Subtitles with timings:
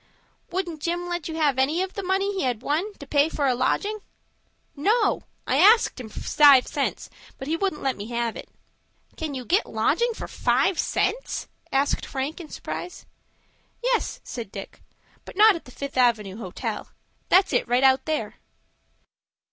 [0.49, 3.45] "Wouldn't Jim let you have any of the money he had won to pay for
[3.45, 3.99] a lodging?"
[4.75, 8.49] "No; I axed him for five cents, but he wouldn't let me have it."
[9.15, 13.05] "Can you get lodging for five cents?" asked Frank, in surprise.
[13.83, 14.81] "Yes," said Dick,
[15.23, 16.89] "but not at the Fifth Avenue Hotel.
[17.29, 18.37] That's it right out there."